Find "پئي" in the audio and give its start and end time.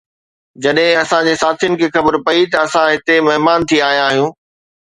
2.31-2.49